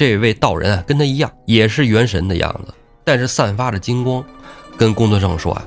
[0.00, 2.72] 这位道人啊，跟他一样，也是元神的样子，
[3.04, 4.24] 但是散发着金光，
[4.74, 5.62] 跟公孙胜说啊，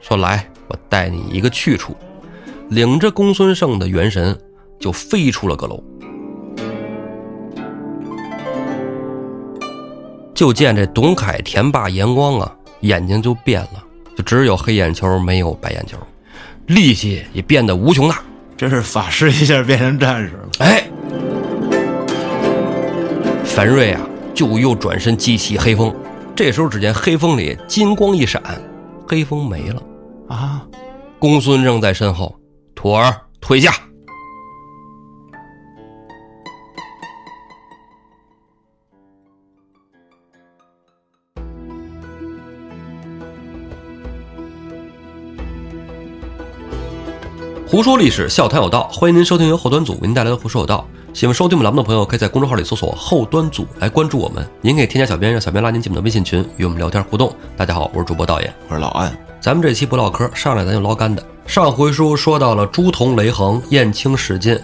[0.00, 1.96] 说来，我带你一个去处，
[2.68, 4.38] 领着公孙胜的元神
[4.78, 5.82] 就飞出了阁楼。
[10.32, 13.82] 就见这董凯、田霸、严光啊，眼睛就变了，
[14.16, 15.98] 就只有黑眼球，没有白眼球，
[16.66, 18.22] 力气也变得无穷大。
[18.56, 20.48] 这是法师一下变成战士了。
[20.60, 20.88] 哎，
[23.54, 24.00] 樊瑞啊，
[24.34, 25.94] 就又转身激起黑风。
[26.34, 28.42] 这时候，只见黑风里金光一闪，
[29.06, 29.82] 黑风没了
[30.26, 30.66] 啊！
[31.18, 32.34] 公孙胜在身后，
[32.74, 33.70] 徒儿退下。
[47.66, 50.88] 胡说历史，笑谈有道，欢迎您收听由后端组为您带来的《胡说有道》。
[51.14, 54.48] 喜欢收听我们栏目的朋友，可以在公众号里搜索“后端组”来关注我们。
[54.62, 57.30] 您可以添加小编，让小编拉您进我们的微信群，与我们聊天互动。
[57.54, 59.14] 大家好，我是主播导演，我是老安。
[59.38, 61.22] 咱们这期不唠嗑，上来咱就捞干的。
[61.46, 64.58] 上回书说到了朱仝、雷横、燕青、史进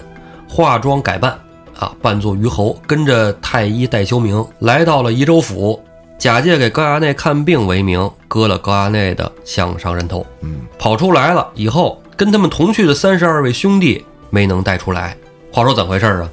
[0.49, 1.39] 化妆改扮，
[1.79, 5.79] 啊，扮作虞侯，跟着太医戴修明来到了宜州府，
[6.17, 10.25] 假借给高衙内看病为名，割了高衙内的项上人头。
[10.41, 12.03] 嗯，跑出来了以后。
[12.17, 15.17] 跟他们同去的三十二位兄弟没能带出来，
[15.53, 16.29] 话说怎回事啊？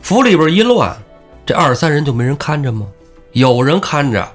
[0.00, 0.96] 府里边一乱，
[1.44, 2.86] 这二十三人就没人看着吗？
[3.32, 4.26] 有人看着，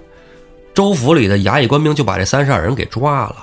[0.74, 3.36] 州府里的衙役官兵就把这三十二人给抓了，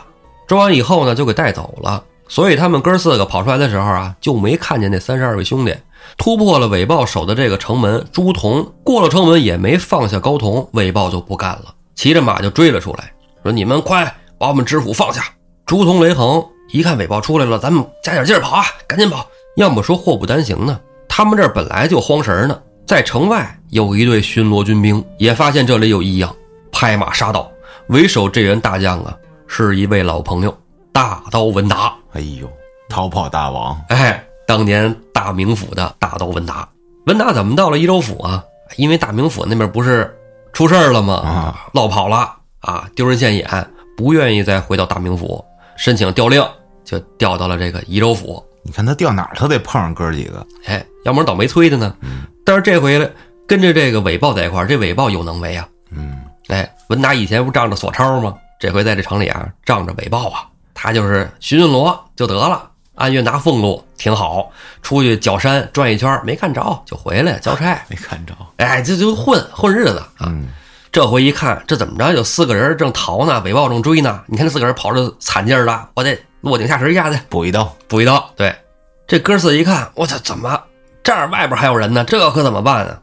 [0.47, 2.03] 抓完以后呢，就给带走了。
[2.29, 5.75] 所以他们哥四个跑出来的时候啊，就没看见那三十二位兄弟。
[6.17, 13.13] 突破了韦豹守的这个城门，朱仝过了城门也没放下高仝，韦豹就不干了，骑着马就追了出来，
[13.43, 15.25] 说：“你们快把我们知府放下！”
[15.67, 16.45] 朱仝、雷横。
[16.71, 19.27] 一看韦豹出来了，咱们加点劲儿跑啊，赶紧跑！
[19.59, 22.57] 要么说祸不单行呢，他们这儿本来就慌神呢，
[22.87, 26.33] 在城外有一队巡逻军兵，也发现这里有异样，
[26.71, 27.51] 拍马杀到。
[27.89, 29.17] 为首这员大将啊，
[29.49, 30.57] 是一位老朋友，
[30.93, 31.93] 大刀文达。
[32.13, 32.49] 哎呦，
[32.89, 33.77] 逃跑大王！
[33.89, 36.69] 哎，当年大名府的大刀文达。
[37.07, 38.45] 文达怎么到了宜州府啊？
[38.77, 40.17] 因为大名府那边不是
[40.53, 41.15] 出事儿了吗？
[41.15, 43.45] 啊，落跑了啊，丢人现眼，
[43.97, 45.45] 不愿意再回到大名府，
[45.77, 46.41] 申请调令。
[46.85, 48.41] 就调到了这个宜州府。
[48.69, 50.47] 你看他掉哪儿，他得碰上哥几个。
[50.67, 51.95] 哎，要不然倒霉催的呢。
[52.45, 52.99] 但是这回
[53.47, 55.67] 跟着这个韦豹在一块儿，这韦豹有能为啊。
[55.91, 58.35] 嗯，哎，文达以前不仗着索超吗？
[58.61, 64.53] 这回在这城里啊，仗着韦豹啊，他就是巡巡逻就得了，按月拿俸禄挺好。
[64.83, 67.83] 出去角山转一圈没看着，就回来交差。
[67.89, 70.31] 没看着，哎，这就混混日子啊。
[70.93, 72.13] 这回一看，这怎么着？
[72.13, 74.23] 有四个人正逃呢，韦豹正追呢。
[74.27, 76.19] 你看这四个人跑着惨劲儿的，我得。
[76.41, 78.31] 落井下石一下子补一刀，补一刀。
[78.37, 78.55] 对，
[79.07, 80.61] 这哥四一看，我操，怎么
[81.03, 82.05] 这儿外边还有人呢？
[82.05, 83.01] 这可怎么办啊？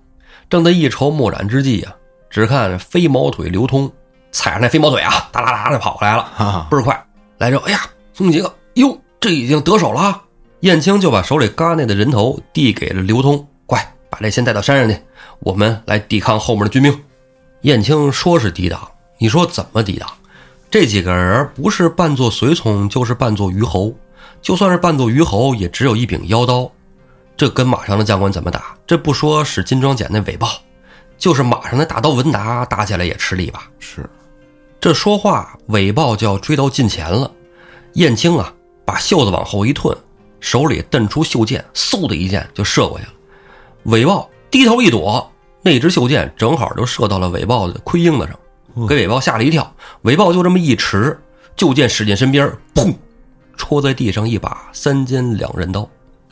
[0.50, 1.94] 正在一筹莫展之际啊，
[2.30, 3.92] 只看飞毛腿刘通
[4.32, 7.06] 踩上那飞毛腿啊，哒啦啦的跑过来了，倍儿快。
[7.38, 7.82] 来着，哎呀，
[8.14, 10.22] 兄弟几个，哟，这已经得手了。
[10.62, 14.98] 燕青就把手里嘎内的人头递给了刘通，快把这先带到山上去，
[15.40, 17.04] 我们来抵抗后面的军兵。
[17.62, 18.80] 燕青说是抵挡，
[19.18, 20.10] 你说怎么抵挡？
[20.70, 23.94] 这几个人不是扮作随从，就是扮作虞侯。
[24.42, 26.70] 就算是扮作虞侯，也只有一柄腰刀。
[27.38, 28.76] 这跟马上的将官怎么打？
[28.86, 30.50] 这不说使金装简那尾豹，
[31.18, 33.70] 就是马上的大刀文达打起来也吃力吧？
[33.80, 34.08] 是。
[34.80, 37.32] 这说话，尾豹就要追到近前了。
[37.94, 38.54] 燕青啊，
[38.86, 39.96] 把袖子往后一退，
[40.40, 43.12] 手里瞪出袖箭，嗖的一箭就射过去了。
[43.86, 48.38] 尾豹低头一躲，那支袖箭正好就射到了尾豹的盔缨子上。
[48.88, 51.18] 给韦豹吓了一跳，韦豹就这么一迟，
[51.56, 52.94] 就见史进身边，砰，
[53.56, 55.88] 戳在地上一把三尖两刃刀。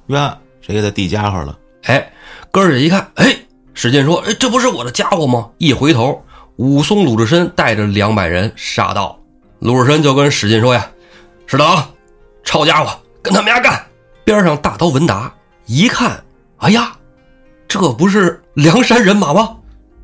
[0.07, 1.57] 呀，谁给他递家伙了？
[1.83, 2.11] 哎，
[2.51, 3.35] 哥儿几一看，哎，
[3.73, 6.23] 史进说：“哎，这不是我的家伙吗？”一回头，
[6.57, 9.17] 武松、鲁智深带着两百人杀到。
[9.59, 10.89] 鲁智深就跟史进说：“呀，
[11.47, 11.65] 史等，
[12.43, 13.81] 抄家伙，跟他们家干。”
[14.25, 15.33] 边上大刀文达
[15.65, 16.23] 一看，
[16.57, 16.93] 哎呀，
[17.67, 19.57] 这不是梁山人马吗？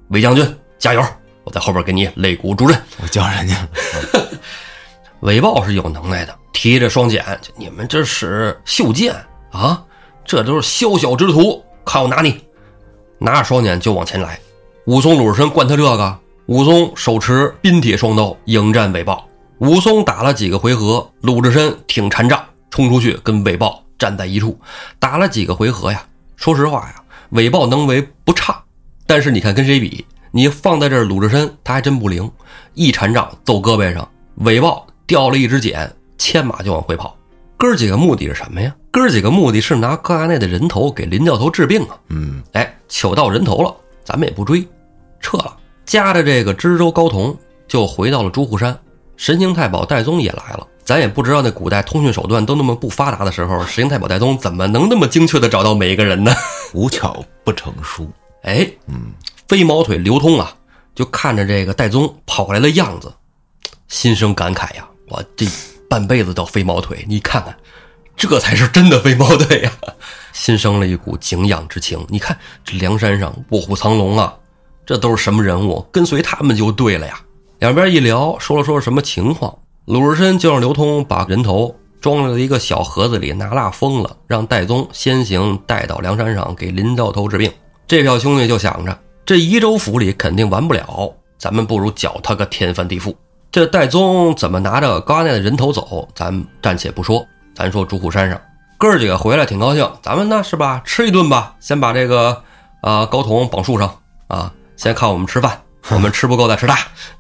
[0.10, 1.02] 韦将军，加油！
[1.50, 3.56] 我在后边给你擂鼓助阵，我叫人家。
[5.22, 7.24] 韦豹是有能耐的，提着双锏，
[7.58, 9.16] 你们这是袖剑
[9.52, 9.84] 啊？
[10.24, 12.40] 这都是宵小之徒，看我拿你！
[13.18, 14.40] 拿着双锏就往前来。
[14.86, 16.20] 武松、鲁智深惯他这个。
[16.46, 19.28] 武松手持冰铁双刀迎战韦豹。
[19.58, 24.60] 武松打了几个回合，鲁智深挺禅杖冲出去跟韦豹站在一处，
[25.00, 26.06] 打了几个回合呀。
[26.36, 26.96] 说实话呀，
[27.32, 28.64] 韦豹能为不差，
[29.08, 30.06] 但是你看跟谁比？
[30.32, 32.30] 你放在这儿，鲁智深他还真不灵，
[32.74, 37.16] 一禅杖揍胳膊上，尾豹掉了一只茧，牵马就往回跑。
[37.58, 38.74] 哥儿几个目的是什么呀？
[38.92, 41.98] 哥儿几个目的是拿高衙内的人头给林教头治病啊。
[42.10, 44.66] 嗯，哎，糗到人头了，咱们也不追。
[45.20, 47.38] 撤了，夹着这个知州高同
[47.68, 48.78] 就回到了朱户山。
[49.18, 56.32] 神行太保戴宗也来了，咱也不知道那古代通讯手段都那么不发达的时候，神行太保戴宗怎么能那么精确的找到每一个人呢？
[56.74, 58.10] 无巧不成书。
[58.44, 59.12] 哎，嗯，
[59.50, 60.54] 飞毛腿刘通啊，
[60.94, 63.12] 就看着这个戴宗跑过来的样子，
[63.88, 64.88] 心生感慨呀！
[65.08, 65.48] 我这
[65.90, 67.58] 半辈子都飞毛腿，你看看，
[68.16, 69.72] 这才是真的飞毛腿呀！
[70.34, 72.06] 心生了一股敬仰之情。
[72.10, 74.32] 你看这梁山上卧虎藏龙啊，
[74.86, 75.84] 这都是什么人物？
[75.92, 77.20] 跟随他们就对了呀。
[77.58, 87.52] 两边一聊，说了说什么情况，鲁智深就让刘通把人头装在一个小盒子里，拿蜡封了，让戴宗先行带到梁山上给林教头治病。
[87.88, 88.96] 这票兄弟就想着，
[89.30, 93.14] 这宜州府里肯定完不了，咱们不如搅他个天翻地覆。
[93.52, 96.34] 这戴宗怎么拿着高衙内的人头走，咱
[96.64, 97.24] 暂且不说，
[97.54, 98.42] 咱说朱虎山上
[98.80, 102.42] 哥儿几个回来挺高兴，咱们呢是吧，吃一顿吧，先把这个
[102.82, 103.96] 啊高同绑树上
[104.30, 105.62] 啊，先看我们吃饭。
[105.94, 106.76] 我们吃不够再吃他。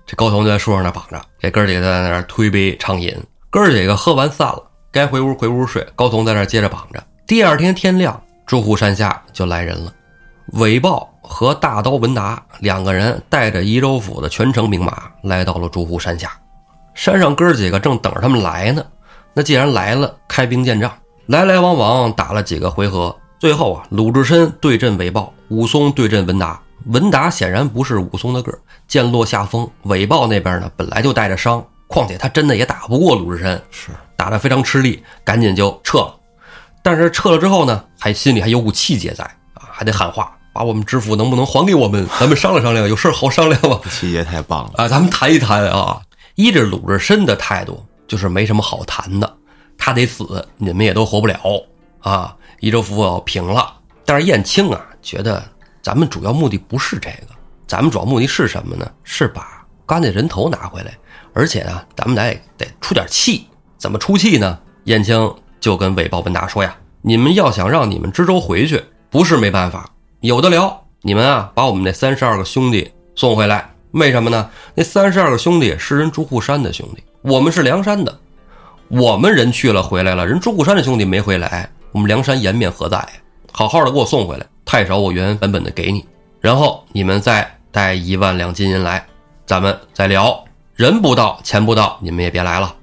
[0.08, 3.16] 这高同就在树上那绑着，这哥儿几个在那儿推杯畅饮。
[3.52, 5.88] 哥儿几个喝完散了，该回屋回屋睡。
[5.96, 7.04] 高同在那儿接着绑着。
[7.28, 9.94] 第二天天亮，朱虎山下就来人了。
[10.54, 16.32] 韦豹和大刀文达两个人带着宜州府的全城兵马来到了朱湖山下。
[16.96, 18.84] 山上哥儿几个正等着他们来呢。
[19.36, 20.92] 那既然来了，开兵见仗。
[21.28, 26.60] 来来往往打了几个回合，最后啊，鲁智深对阵韦豹，武松对阵文达。
[26.88, 29.70] 文达显然不是武松的个儿，剑落下风。
[29.84, 36.16] 韦豹那边呢，本来就带着伤，况且他真的也打不过鲁智深，是打得非常吃力，赶紧就撤了。
[36.82, 39.24] 但是撤了之后呢，还心里还有股气节在
[39.54, 42.06] 啊，还得喊话，把我们知府能不能还给我们？
[42.20, 43.80] 咱们商量商量，有事好商量吧。
[43.90, 46.02] 七爷太棒了啊，咱们谈一谈啊。
[46.36, 49.38] 依着鲁智深的态度，就是没什么好谈的，
[49.78, 51.40] 他得死，你们也都活不了
[52.02, 52.36] 啊。
[52.60, 53.74] 宜州府要平了，
[54.04, 55.42] 但是燕青啊，觉得。
[55.82, 57.28] 咱们主要目的不是这个，
[57.66, 58.86] 咱们主要目的是什么呢？
[59.06, 60.92] 是把刚才人头拿回来，
[61.34, 63.48] 而且呢，咱们得得出点气。
[63.78, 64.60] 怎么出气呢？
[64.84, 69.90] 燕青就跟韦豹文达说呀：“你们要想让你们知州回去，不是没办法，
[70.22, 70.86] 有的聊。
[71.02, 73.70] 你们啊，把我们那三十二个兄弟送回来。
[73.92, 74.50] 为什么呢？
[74.76, 78.20] 那三十二个兄弟是人朱户山的兄弟，我们是梁山的。
[78.90, 83.08] 我们人去了回来了，人朱户山的兄弟没回来，我们梁山颜面何在？
[83.54, 86.06] 好好的给我送回来。”太少，我原原本本的给你，
[86.42, 89.04] 然后你们再带一万两金银来，
[89.46, 90.44] 咱们再聊。
[90.76, 92.76] 人不到，钱不到，你们也别来了。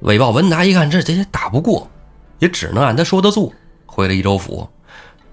[0.00, 1.88] 韦豹文达一看，这这也打不过，
[2.38, 3.50] 也只能按他说的做。
[3.86, 4.68] 回了益州府，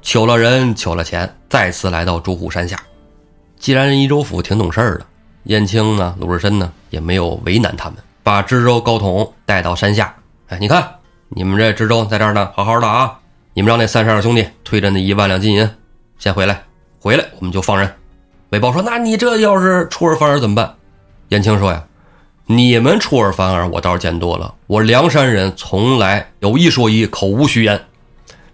[0.01, 2.79] 求了人，求了钱，再次来到朱虎山下。
[3.57, 5.05] 既然宜州府挺懂事儿的，
[5.43, 10.15] 燕青呢，鲁智深呢，也没有为难他们，把知州高统带到山下。
[10.47, 10.87] 哎，你看，
[11.29, 13.19] 你们这知州在这儿呢，好好的啊。
[13.53, 15.69] 你们让那三十二兄弟推着那一万两金银。
[16.17, 16.63] 先回来，
[16.99, 17.91] 回来我们就放人。
[18.51, 20.73] 韦豹说：“那你这要是出尔反尔怎么办？”
[21.29, 21.83] 燕青说：“呀，
[22.45, 24.53] 你们出尔反尔，我倒是见多了。
[24.67, 27.79] 我梁山人从来有一说一，口无虚言。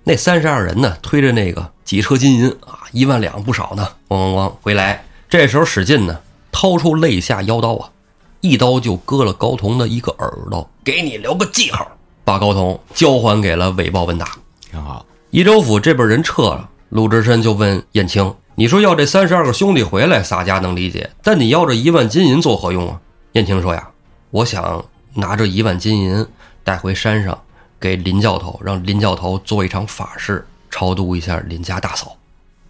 [0.07, 5.04] 那三十二人呢，推着那个几车金银啊，一万两不少呢，咣咣咣回来。
[5.28, 6.19] 这时候史进呢，
[6.52, 7.90] 掏出肋下腰刀啊，
[8.40, 11.92] 一刀就割了高同的一个耳朵，给你留个记号，
[12.24, 14.30] 把高同交还给了韦豹文达。
[14.69, 15.04] 挺好。
[15.31, 23.02] 宜州府这边人撤了。”鲁智深就问燕青：“你说要这三十二个兄弟回来，洒家能理解，但你要这一万金银作何用啊？”
[23.33, 23.90] 燕青说：“呀，
[24.30, 24.85] 我想
[25.16, 26.26] 拿这一万金银
[26.64, 27.38] 带回山上，
[27.85, 32.18] 给林教头，让林教头做一场法事，超度一下林家大嫂。”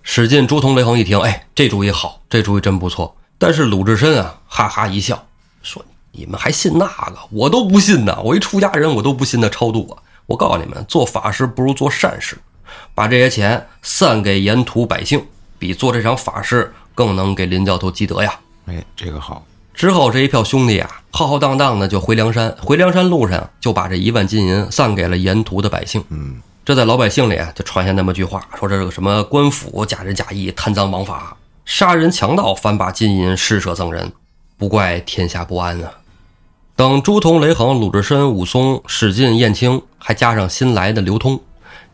[0.03, 3.15] 史进、朱仝、雷横一听，哎，这主意好，这主意真不错。
[3.37, 5.25] 但是鲁智深啊，哈哈一笑，
[5.63, 5.81] 说
[6.11, 7.17] ：“你们还信那个？
[7.31, 8.21] 我都不信呢！
[8.25, 10.03] 我一出家人，我都不信那超度啊！
[10.25, 12.37] 我告诉你们，做法事不如做善事。”
[12.93, 15.25] 把这些钱散给沿途百姓，
[15.57, 18.37] 比做这场法事更能给林教头积德呀！
[18.65, 19.45] 哎，这个好。
[19.75, 22.55] 之后这一票兄弟啊，浩浩荡荡的就回梁山。
[22.61, 26.01] 回梁山路上就把这一万金银散给了沿途的百姓。
[26.09, 34.13] 嗯，这在老百姓里啊，就传下那么句话，说这是个什么官府假仁假义、贪赃枉法、杀人强盗，反把金银施舍赠人，
[34.57, 35.91] 不怪天下不安啊！
[36.77, 41.39] 等朱仝、雷横、鲁智深、武松、史进、燕青，还加上新来的刘通。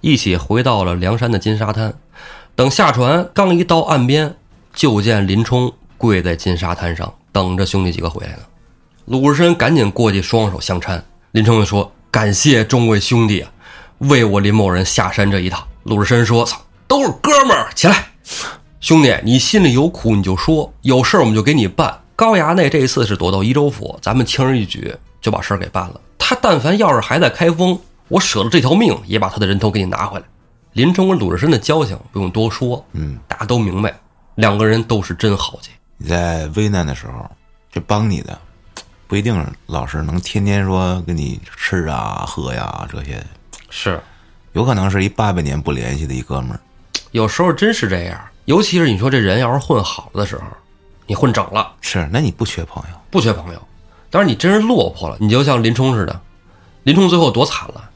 [0.01, 1.93] 一起回到了梁山的金沙滩，
[2.55, 4.35] 等下船刚一到岸边，
[4.73, 8.39] 就见林冲跪在金沙滩上等着兄弟几个回来呢。
[9.05, 13.51] 鲁智深赶紧过去双手相搀，林冲就说：“感谢众位兄弟啊，
[13.99, 18.07] 为我林某人下山这一趟。”鲁智深说：“操，都是哥们儿，起来，
[18.79, 21.99] 兄弟，你心里有苦你就说，有事我们就给你办。
[22.15, 25.99] 高衙内这一次是躲到宜州府，咱们轻而易举就把事儿给办了。
[26.17, 30.25] 他但凡要是还在开封。”我舍了这条命，也把他的人头给你拿回来。
[30.73, 33.97] 林冲跟鲁智深的交情不用多说，嗯，大家都明白，
[34.35, 35.69] 两个人都是真豪杰。
[36.01, 37.29] 你在危难的时候，
[37.71, 38.35] 这帮你的
[39.05, 43.23] 不一定老是能天天说跟你吃啊、喝呀这些，
[43.69, 44.01] 是，
[44.53, 46.59] 有可能是一八百年不联系的一哥们儿。
[47.11, 50.43] 有时候真是这样，尤其是你说这人要是混好了的时候，
[51.05, 53.61] 你混整了，是，那你不缺朋友，不缺朋友。
[54.09, 56.19] 但是你真是落魄了，你就像林冲似的，
[56.81, 57.89] 林冲最后多惨了。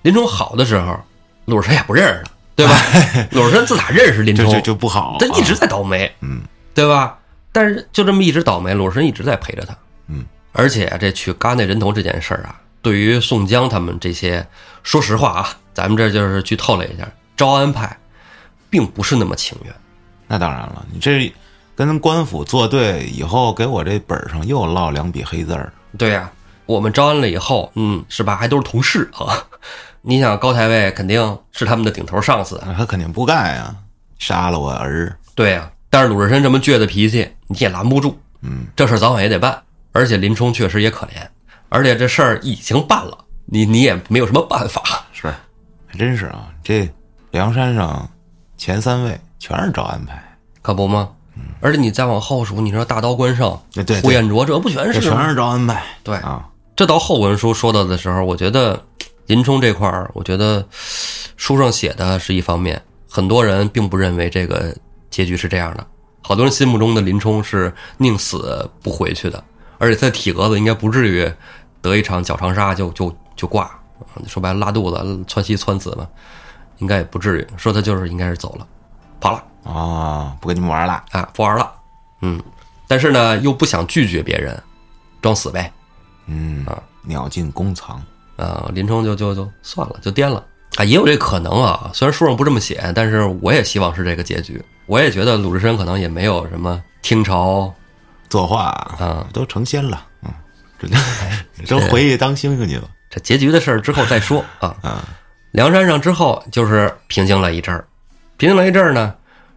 [0.00, 0.98] 林冲好的时候，
[1.44, 2.74] 鲁智深也不认识他，对吧？
[3.32, 5.16] 鲁智深自打认识林冲这就就不好、啊。
[5.20, 6.40] 他一直在倒霉，嗯，
[6.74, 7.18] 对吧？
[7.52, 9.76] 但是就这么一直倒霉，鲁智深一直在陪着他，
[10.08, 10.24] 嗯。
[10.52, 14.46] 而且啊这取嘎那人头这件事儿啊，对于宋江他们这些，
[14.82, 17.96] 说实话啊，咱们这就是剧透了一下，招安派
[18.68, 19.72] 并不是那么情愿。
[20.26, 21.32] 那当然了，你这
[21.76, 25.72] 跟官府作对以后，给我这本儿上又落两笔黑字儿。
[25.96, 26.30] 对呀、
[26.66, 28.36] 我们招安了以后，嗯，是吧？
[28.36, 29.46] 还都是同事啊。
[30.02, 33.74] 你想高太尉肯定是他们的顶头上司，他肯定不干呀，
[34.18, 35.16] 杀了我儿。
[35.34, 38.16] 对呀、但是鲁智深这么倔的脾气，你也拦不住。
[38.42, 39.60] 嗯，这事儿早晚也得办，
[39.92, 41.26] 而且林冲确实也可怜，
[41.68, 45.04] 而且这事儿已经办了，你你也没有什么办法。
[45.12, 45.26] 是，
[45.86, 46.88] 还真是啊，这
[47.32, 48.08] 梁山上
[48.56, 50.22] 前三位全是招安排，
[50.62, 51.10] 可不吗？
[51.60, 55.28] 而且你再往后数，你说大刀关胜、对对对呼延灼，这不全是全？
[55.28, 55.82] 是招安排。
[56.02, 58.82] 对，啊，这到后文书说到的时候，我觉得
[59.26, 60.66] 林冲这块儿，我觉得
[61.36, 64.74] 书上写的是一方面，很多人并不认为这个
[65.10, 65.86] 结局是这样的。
[66.22, 69.42] 好多人心目中的林冲是宁死不回去的，
[69.78, 71.30] 而且他的体格子应该不至于
[71.82, 76.06] 得一场脚长沙就就就挂，啊说白了拉肚子、窜稀、窜死嘛，
[76.78, 77.46] 应该也不至于。
[77.56, 78.66] 说他就是应该是走了，
[79.18, 79.44] 跑了。
[79.64, 81.04] 啊，不跟你们玩了。
[81.10, 81.70] 啊，不玩了，
[82.22, 82.42] 嗯，
[82.86, 84.58] 但是呢，又不想拒绝别人，
[85.20, 85.70] 装死呗，
[86.26, 88.02] 嗯啊，鸟尽弓藏。
[88.36, 90.42] 啊，林冲就就就算了，就颠了
[90.76, 97.72] 啊，也有这可能啊，虽然书上不这么写，但是我也希望是这个结局，我也觉得鲁智深可能也没有什么听朝
[98.28, 98.66] 作画
[98.98, 100.06] 啊，都成仙了。
[100.22, 100.30] 嗯，
[100.78, 102.88] 这都 回去当星星去了。
[103.10, 104.74] 这结局的事儿之后再说 啊。
[104.82, 105.04] 啊，
[105.50, 107.84] 梁山上之后就是平静了一阵儿，
[108.36, 109.12] 平静了一阵儿呢，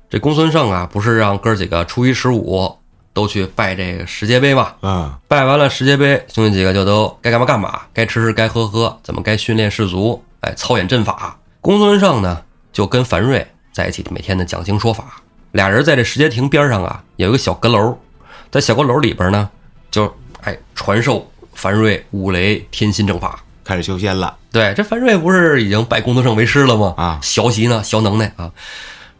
[0.09, 2.75] 这公孙胜啊，不是让哥几个初一十五
[3.13, 4.73] 都去拜这个世界杯嘛？
[4.81, 11.37] 啊，拜完了世界杯，兄弟几个就都该干嘛干嘛，该吃吃该喝喝，怎么该训练士卒，哎，操演阵法。
[11.61, 15.21] 公孙胜呢，就跟樊瑞在一起，每天的讲经说法。
[15.51, 17.97] 俩人在这石阶亭边上啊，有一个小阁楼，
[18.51, 19.49] 在小阁楼里边呢，
[19.89, 23.39] 就哎传授樊瑞五雷天心正法。
[23.63, 24.35] 开始修仙了。
[24.51, 26.93] 对，这樊瑞不是已经拜公孙胜为师了吗？
[26.97, 28.51] 啊学习呢，学能耐啊。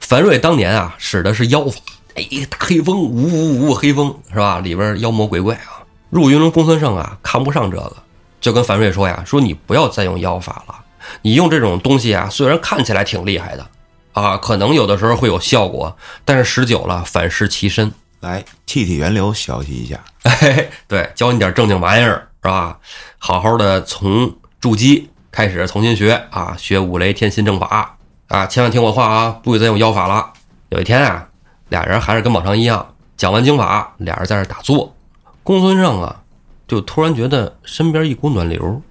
[0.01, 1.79] 樊瑞当年啊，使的是妖法，
[2.15, 4.59] 哎，大黑风，呜呜呜，黑风是吧？
[4.59, 5.79] 里边妖魔鬼怪啊。
[6.09, 7.95] 入云龙公孙胜啊，看不上这个，
[8.41, 10.75] 就跟樊瑞说呀：“说你不要再用妖法了，
[11.21, 13.65] 你用这种东西啊，虽然看起来挺厉害的
[14.13, 15.95] 啊，可能有的时候会有效果，
[16.25, 17.91] 但是时久了反噬其身。
[18.19, 19.99] 来，气体源流学习一下。
[20.23, 22.79] 哎，对，教你点正经玩意儿是吧？
[23.17, 27.97] 好好的从筑基开始重新学啊，学五雷天心正法
[28.29, 30.31] 啊，千万听我话啊，不许再用妖法了。
[30.69, 31.27] 有一天啊，
[31.67, 34.95] 俩人还是跟往常一样，讲完经法，俩人在这儿打坐。
[35.43, 36.21] 公孙胜啊，
[36.65, 38.81] 就突然觉得身边一股暖流，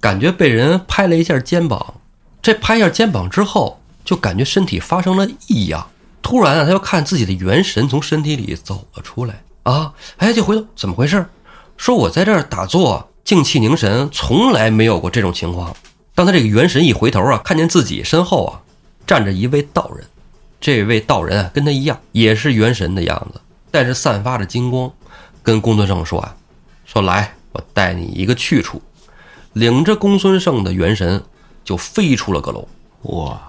[0.00, 1.94] 感觉被人拍了一下肩膀。
[2.42, 5.86] 这拍一下肩膀之后，就感觉身体发生了异样。
[6.22, 9.92] 突然啊，他就看自己的元神从身体里走了出来啊！
[10.18, 11.26] 哎，就回头怎么回事？
[11.76, 15.74] 说我在这儿打坐，静气凝神，从来没有过这种情况。
[16.14, 18.60] 当他这个元神一回头啊，看见自己身后啊
[19.06, 20.06] 站着一位道人，
[20.60, 23.40] 这位道人啊跟他一样，也是元神的样子，
[23.70, 24.92] 但是散发着金光，
[25.42, 26.36] 跟公孙胜说啊，
[26.84, 28.80] 说来，我带你一个去处，
[29.52, 31.22] 领着公孙胜的元神
[31.64, 32.66] 就飞出了阁楼。
[33.02, 33.40] 哇，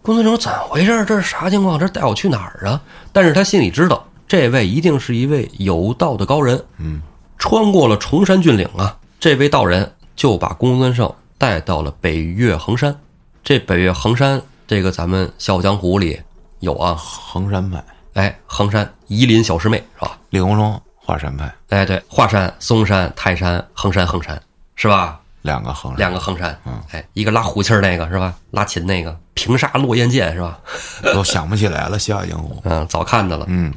[0.00, 1.04] 公孙胜说：“怎么回事？
[1.04, 1.78] 这是啥情况？
[1.78, 2.80] 这带我去哪儿啊？”
[3.12, 6.64] 但是他心里知道，这位一定是一位有道的高人。
[6.78, 7.02] 嗯，
[7.38, 12.96] 穿过了崇山峻岭啊，这位道人就把公孙胜带到了北岳恒山。
[13.44, 16.20] 这北岳恒山，这个咱们《笑傲江湖》里
[16.60, 20.16] 有啊，衡山派、哎，恒山夷陵小师妹是吧？
[20.30, 24.40] 李鸿忠、华山派哎，对，华山、嵩山、泰山、衡山、衡山
[24.76, 25.20] 是吧？
[25.42, 28.34] 两个横山，两个横山，嗯哎，一个拉胡琴儿那个是吧？
[28.50, 30.58] 拉琴那个平沙落雁剑是吧？
[31.12, 31.98] 都想不起来了。
[31.98, 33.44] 笑傲江湖，嗯，早看的了。
[33.48, 33.72] 嗯，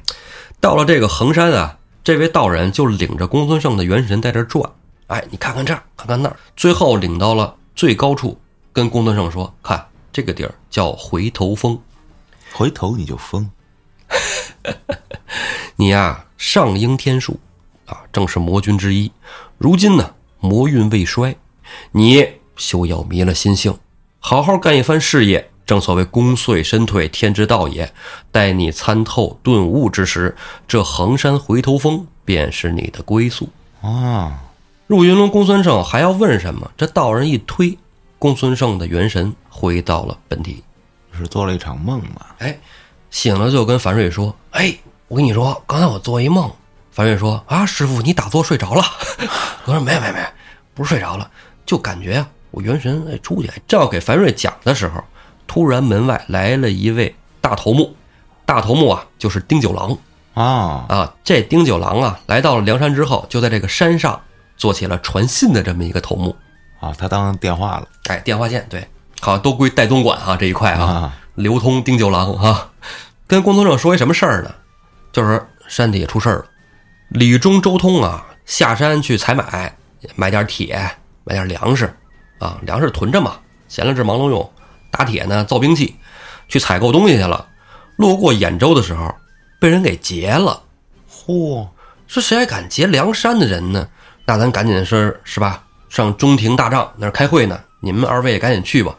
[0.60, 4.69] 到了这个衡山啊，这位道人就领着公孙胜的元神在这转，
[5.07, 8.39] 哎，你看看这儿，看看那儿，最后领到了最高处，
[8.72, 11.79] 跟公孙胜说：“看这个地儿叫回头峰，
[12.53, 13.50] 回头你就疯。
[15.75, 17.39] 你呀、上应天数
[17.86, 19.12] 啊，正是魔君之一。
[19.57, 21.36] 如今呢，魔运未衰，
[21.91, 23.77] 你休要迷了心性，
[24.19, 27.91] 好好干一番事业，正所谓功遂身退，天之道也。
[28.31, 30.36] 待你参透顿悟之时，
[30.67, 33.50] 这衡山回头峰便是你的归宿。
[33.81, 34.41] 啊，
[34.88, 36.72] 入云龙，公孙胜还要问什么？
[36.77, 37.77] 这道人一推，
[38.17, 40.63] 公孙胜的元神回到了本体。
[41.17, 42.25] 是做了一场梦嘛？
[42.39, 42.57] 哎，
[43.10, 44.75] 醒了就跟樊瑞说：“哎，
[45.07, 46.51] 我跟你说，刚才我做一梦。”
[46.91, 48.84] 樊瑞说：“啊，师傅，你打坐睡着了？”
[49.63, 50.19] 我说：“没有没没，
[50.74, 51.29] 不是睡着了，
[51.65, 55.03] 就感觉啊，我元神哎出去。”正要给樊瑞讲的时候，
[55.48, 57.95] 突然门外来了一位大头目。
[58.45, 59.98] 大头目啊，就是丁九郎
[60.34, 61.13] 啊，啊。
[61.24, 64.22] 这丁九郎啊，来到了梁山之后，就在这个山上
[64.55, 66.36] 做起了传信的这么一个头目。
[66.79, 67.88] 啊，他当电话了。
[68.05, 68.88] 哎，电话线对，
[69.19, 70.86] 好像都归戴宗管啊这一块啊。
[70.86, 72.69] 啊，流通丁九郎啊，
[73.25, 74.53] 跟公孙胜说一什么事儿呢？
[75.12, 76.45] 就是山底下出事儿了，
[77.10, 79.75] 李忠、周通啊下山去采买，
[80.15, 80.77] 买点铁，
[81.25, 81.94] 买点粮食
[82.39, 83.36] 啊，粮食囤着嘛，
[83.67, 84.51] 闲了这忙着用。
[84.91, 85.94] 打铁呢，造兵器，
[86.48, 87.46] 去采购东西去了。
[87.98, 89.13] 路过兖州的时候，
[89.60, 90.62] 被人给劫了。
[91.12, 91.67] 嚯，
[92.08, 93.88] 说谁还敢劫梁山的人呢？
[94.25, 95.63] 那咱赶紧是是吧？
[95.89, 98.96] 上中庭大帐那儿开会呢，你们二位也赶紧去吧。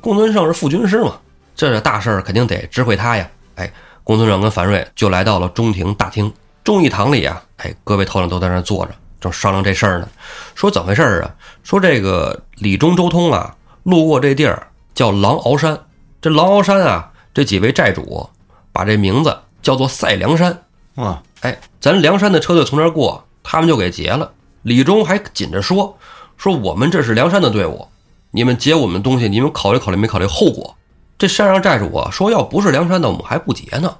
[0.00, 1.16] 公孙胜是副军师嘛，
[1.54, 3.28] 这是大事儿肯定得知会他呀。
[3.54, 3.72] 哎，
[4.02, 6.32] 公孙胜跟樊瑞就来到了中庭大厅，
[6.64, 8.92] 众议堂里啊，哎，各位头领都在那儿坐着，
[9.26, 10.08] 正商量这事儿呢。
[10.54, 11.34] 说怎么回事儿啊？
[11.64, 15.78] 说这个李忠、周通啊，路过这地儿叫狼鳌山，
[16.22, 18.30] 这狼鳌山啊，这几位寨主
[18.72, 20.62] 把这名字叫做赛梁山。
[20.94, 24.32] 啊，哎，咱梁山的车队从这儿过，他们就给劫了。
[24.62, 25.98] 李忠还紧着说
[26.38, 27.88] ：“说我们这是梁山的队伍，
[28.30, 30.76] 你们劫我们东西，你们考虑考虑没考虑后果？”
[31.18, 33.96] 这山上寨主啊说：“要不是梁山的，我们还不劫呢。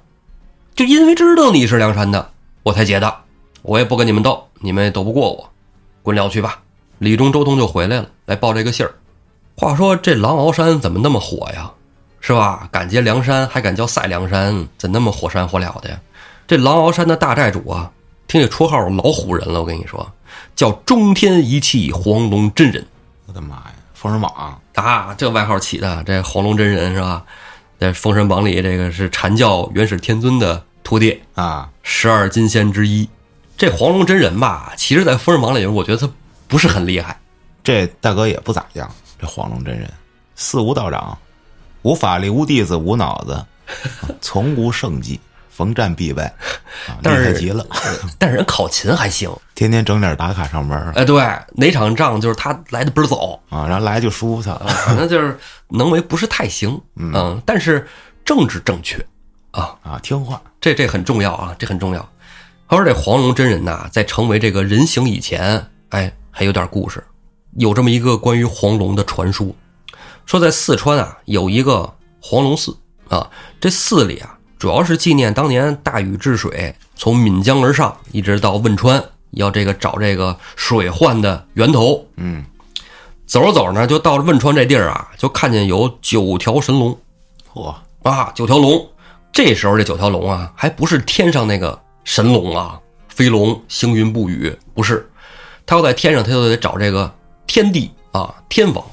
[0.75, 2.31] 就因为知道你是梁山的，
[2.63, 3.13] 我才劫的。
[3.63, 5.49] 我也不跟你们斗，你们也斗不过我，
[6.03, 6.59] 滚了去吧。”
[6.99, 8.93] 李忠、周通就回来了，来报这个信儿。
[9.55, 11.71] 话说这狼鳌山怎么那么火呀？
[12.19, 12.67] 是吧？
[12.71, 15.99] 敢劫梁山，还敢叫赛梁山，怎那么火山火燎的呀？
[16.47, 17.91] 这狼鳌山的大寨主啊，
[18.27, 19.61] 听这绰号老唬人了。
[19.61, 20.11] 我跟你说，
[20.55, 22.85] 叫中天一气黄龙真人
[23.27, 26.03] 我的妈呀，封神榜啊，这外号起的。
[26.03, 27.23] 这黄龙真人是吧？
[27.79, 33.07] 在《封神榜》里，这个是阐教元始天尊的徒弟，啊，十二金仙之一。
[33.57, 36.07] 这黄龙真人吧，其实在《封神榜》里，我觉得他
[36.47, 37.19] 不是很厉害。
[37.63, 38.89] 这大哥也不咋样。
[39.19, 39.91] 这黄龙真人，
[40.35, 41.17] 四无道长，
[41.81, 43.43] 无法力，无弟子，无脑子，
[44.21, 46.25] 从无胜绩，逢战必败，
[46.87, 47.65] 啊，厉但是害极了。
[48.19, 49.29] 但是人考勤还行。
[49.55, 51.19] 天天整点打卡上班哎，对，
[51.55, 54.53] 哪场仗就是他来的倍儿早，啊，然后来就舒服他。
[54.85, 55.35] 反正就是
[55.69, 57.87] 能为不是太行， 嗯，但是
[58.23, 59.03] 政治正确
[59.49, 62.07] 啊，啊，听话这这很重要啊，这很重要。
[62.69, 67.03] 他说这黄龙真人呐，在成为这个人形以前，哎，还有点故事，
[67.55, 69.47] 有这么一个关于黄龙的传说，
[70.25, 72.75] 说在四川啊有一个黄龙寺
[73.07, 73.29] 啊，
[73.61, 79.01] 这寺里啊主要是纪念当年大禹治水从岷江而上，一直到汶川，
[79.31, 82.05] 要这个找这个水患的源头。
[82.17, 82.43] 嗯，
[83.25, 86.97] 走着走着呢，就到了汶川这地儿啊，就看见有九条神龙。
[87.53, 88.85] 嚯，啊，九条龙。
[89.31, 95.05] 这时候这九条龙啊，还不是天上那个神龙啊，飞龙行云布雨，不是。
[95.65, 97.13] 他要在天上，他就得找这个
[97.45, 98.83] 天帝啊，天王。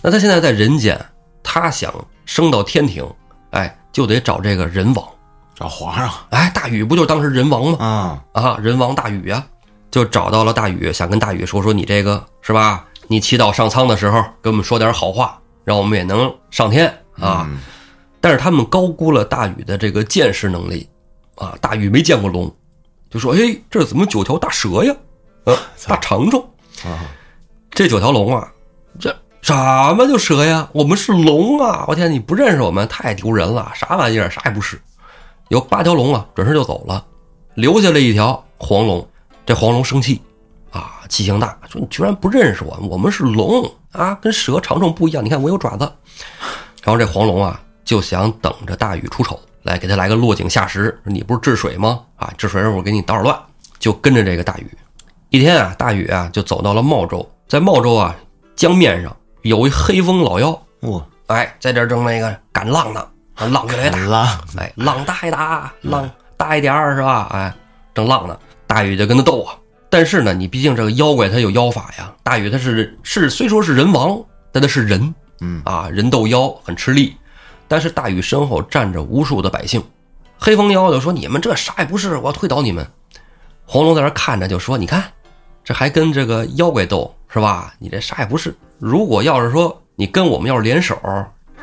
[0.00, 0.98] 那他现在在人间，
[1.42, 1.92] 他想
[2.24, 3.06] 升到天庭，
[3.50, 5.06] 哎，就得找这个人王。
[5.54, 7.76] 找皇上哎，大禹不就是当时人王吗？
[7.78, 9.44] 啊，啊，人王大禹呀，
[9.90, 12.86] 就找到了大禹，想跟大禹说说你这个是吧？
[13.06, 17.46] 你祈祷上苍的时候，给我们说点好话，让我们也能上天啊。
[17.50, 17.60] 嗯
[18.18, 20.88] 但是他们高估了大禹的这个见识能力，
[21.34, 22.48] 啊，大禹没见过龙，
[23.12, 24.94] 就说：“哎，这怎么九条大蛇呀？
[25.44, 25.54] 啊，
[25.86, 26.40] 大长虫。
[26.84, 27.04] 啊，
[27.70, 28.50] 这九条龙啊，
[28.98, 29.52] 这什
[29.94, 30.68] 么就蛇呀？
[30.72, 31.84] 我们是龙啊！
[31.88, 33.70] 我天，你不认识我们，太丢人了！
[33.74, 34.30] 啥玩意儿？
[34.30, 34.80] 啥也不是。
[35.48, 37.04] 有八条龙啊，转身就走了，
[37.54, 39.06] 留下了一条黄龙。
[39.44, 40.20] 这黄龙生气
[40.70, 45.24] 啊，气性大，说你居然不认识我，我们是龙啊，跟蛇、长虫不一样。
[45.24, 45.92] 你看我有爪子。
[46.82, 47.60] 然后这黄龙啊，
[47.92, 50.84] 就想等着大禹出丑，来给他来个落井下石。
[51.04, 52.00] 说你不是治水吗？
[52.16, 53.38] 啊，治水我给你捣捣乱，
[53.78, 54.66] 就跟着这个大禹。
[55.28, 58.16] 一天啊，大禹啊就走到了茂州，在茂州啊
[58.56, 67.28] 江面上有一黑风老妖，哇，哎，在这儿正那个赶浪呢，啊浪越来越大，浪哎，浪大一大，浪大一点儿是吧？
[67.32, 67.54] 哎，
[67.92, 68.34] 正浪呢，
[68.66, 69.54] 大禹就跟他斗啊。
[69.90, 74.18] 但是呢，你毕竟这个妖怪他有妖法呀，大禹他是是虽说是人王，
[74.50, 77.14] 但他是人，嗯啊，人斗妖很吃力。
[77.72, 79.82] 但是大禹身后站着无数的百姓，
[80.38, 82.86] 黑风妖就说：“你们这啥也不是，我要推倒你们。”
[83.64, 85.10] 黄龙在那看着就说：“你看，
[85.64, 87.72] 这还跟这个妖怪斗是吧？
[87.78, 88.54] 你这啥也不是。
[88.78, 91.00] 如果要是说你跟我们要是联手，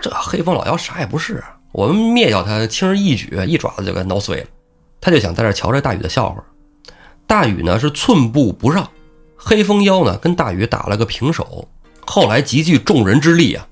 [0.01, 4.47] 这黑风老妖啥也不是，我们灭掉他轻而易举，一爪子就给挠碎了。
[4.99, 6.43] 他就想在这瞧这大禹的笑话。
[7.27, 8.89] 大禹呢是寸步不让，
[9.37, 11.67] 黑风妖呢跟大禹打了个平手。
[12.03, 13.67] 后来集聚众人之力啊，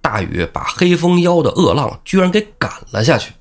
[0.00, 3.32] 大禹把黑风妖的恶浪居然给赶了下去。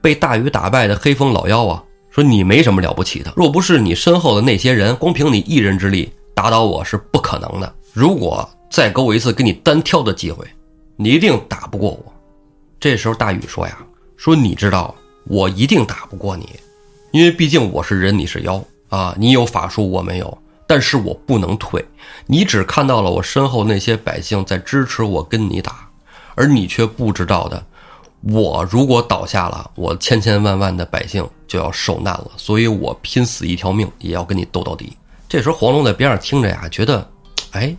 [0.00, 7.74] 被大禹打败的黑风老妖啊，说你没什么了不起的，若不是你身后的那些人，光凭你一人之力打倒我是不可能的。
[7.92, 10.46] 如果再给我一次跟你单挑的机会，
[10.96, 12.12] 你一定打不过我。
[12.78, 13.76] 这时候大禹说呀，
[14.16, 14.94] 说你知道
[15.24, 16.48] 我一定打不过你，
[17.10, 21.84] 因为毕竟我是人，你是妖啊，你有法术我没有，但是我不能退。
[22.26, 25.89] 你只看到了我身后那些百姓在支持我跟你打，
[26.40, 27.62] 而你却不知道的。
[28.22, 34.96] 我如果倒下了，我千千万万的百姓就要受难了，所以我拼死一条命也要跟你斗到底。
[35.28, 37.06] 这时候黄龙在边上听着呀，觉得，
[37.50, 37.76] 哎，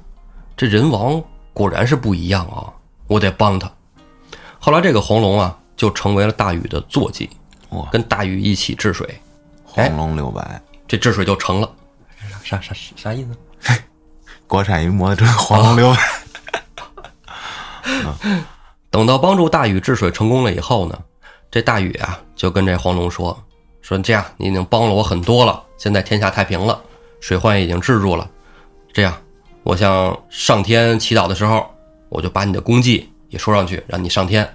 [0.56, 1.20] 这人王
[1.54, 2.70] 果然是不一样啊，
[3.08, 3.72] 我得帮他。
[4.60, 7.28] 后来这个黄龙啊，就成为了大禹的坐骑，
[7.70, 9.20] 哇，跟大禹一起治水，
[9.64, 11.68] 黄龙六百，这治水就成了。
[12.44, 13.82] 啥啥啥啥意思？
[14.46, 16.21] 国产一摩托车黄龙六百。
[18.90, 21.00] 等到帮助大禹治水成功了以后呢，
[21.50, 23.38] 这大禹啊就跟这黄龙说
[23.82, 26.82] ：“说这样你已经帮了我很多了，现在天下太平了，
[27.20, 28.30] 水患已经治住了。
[28.92, 29.16] 这样，
[29.64, 31.66] 我向上天祈祷的时候，
[32.10, 34.48] 我就把你的功绩也说上去，让你上天。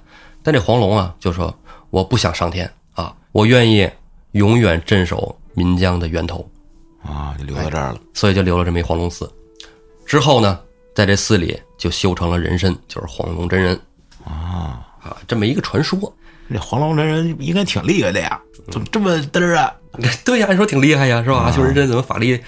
[0.42, 1.52] 但这黄龙啊就说
[1.90, 3.88] 我不想上天啊，我愿意
[4.32, 6.46] 永远镇守岷江的源头
[7.02, 7.98] 啊，就留到这儿了。
[8.12, 9.30] 所以就留了这么一黄龙寺。
[10.04, 10.60] 之后呢，
[10.96, 13.78] 在这寺里就修成了人身，就是黄龙真人。”
[14.24, 16.12] 啊啊，这么一个传说，
[16.48, 18.40] 那黄龙真人应该挺厉害的呀，
[18.72, 19.72] 怎么这么嘚儿啊？
[20.24, 21.52] 对呀，你说挺厉害呀，是吧？
[21.52, 22.42] 修人身怎么法力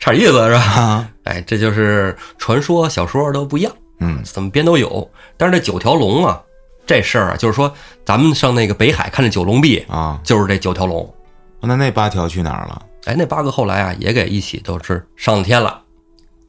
[0.00, 1.08] 差点意思是吧？
[1.24, 5.08] 哎，这就是传说小说都不一样，嗯，怎么编都有。
[5.36, 6.42] 但是这九条龙啊，
[6.86, 7.72] 这事儿啊，就是说
[8.04, 11.14] 咱们上那个北海看这九龙壁啊，就是这九条龙。
[11.60, 12.82] 那那八条去哪儿了？
[13.04, 15.80] 哎，那八个后来啊也给一起都是上了天了，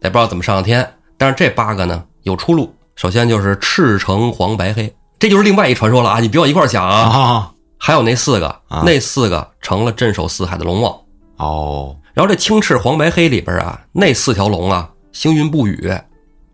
[0.01, 0.91] 也不知道怎么上了天。
[1.21, 2.73] 但是这八个呢有出路。
[2.95, 6.19] 首先就是赤橙黄白黑，这就是另外一传说了啊！
[6.19, 7.53] 你别往一块想啊。
[7.77, 10.99] 还有那四个，那四个成了镇守四海的龙王
[11.37, 11.95] 哦。
[12.15, 15.93] 然后这青赤黄白黑里边啊，那四条龙啊，行云布雨，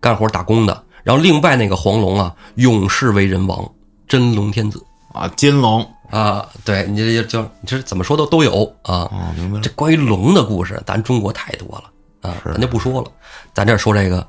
[0.02, 0.84] 干活打工的。
[1.04, 3.66] 然后另外那个黄龙啊，永世为人王，
[4.06, 9.08] 真龙天子啊，金龙啊，对你这就你这怎么说都都有啊。
[9.12, 9.62] 哦，明白了。
[9.62, 13.08] 这关于龙的故事，咱中国太多了啊，咱就不说了，
[13.54, 14.26] 咱这说这个。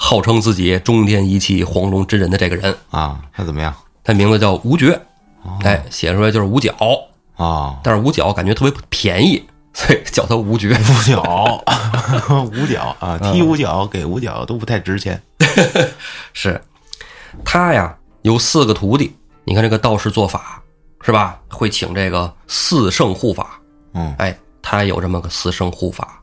[0.00, 3.74] 号称自己中天一气黄龙真人的这个人啊，他怎么样？
[4.04, 4.98] 他名字叫吴觉，
[5.64, 6.72] 哎，写出来就是五角
[7.36, 7.78] 啊。
[7.82, 10.68] 但是五角感觉特别便宜， 所以叫他吴觉。
[10.70, 11.64] 五角，
[12.54, 15.20] 五角啊，踢五角给五角都不太值钱。
[16.32, 16.62] 是，
[17.44, 19.12] 他呀有四个徒弟。
[19.44, 20.62] 你看这个道士做法
[21.02, 21.40] 是吧？
[21.50, 23.58] 会请这个四圣护法。
[23.94, 26.22] 嗯，哎，他有这么个四圣护法，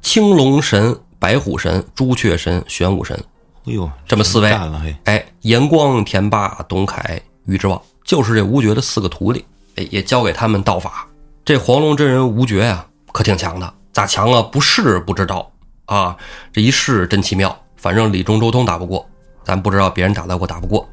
[0.00, 0.98] 青龙神。
[1.20, 3.16] 白虎神、朱雀神、玄武神，
[3.66, 4.50] 哎呦，这么四位，
[5.04, 9.44] 哎，严光、田霸、董凯、于之望，就是这吴觉的四个徒弟，
[9.76, 11.06] 哎，也教给他们道法。
[11.44, 14.40] 这黄龙真人吴觉呀，可挺强的，咋强啊？
[14.40, 15.52] 不试不知道
[15.84, 16.16] 啊，
[16.52, 17.54] 这一试真奇妙。
[17.76, 19.06] 反正李忠、周通打不过，
[19.44, 20.88] 咱不知道别人打得过打不过。